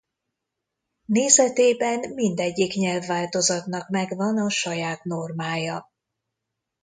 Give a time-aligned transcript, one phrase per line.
[1.05, 5.89] Nézetében mindegyik nyelvváltozatnak megvan a saját normája.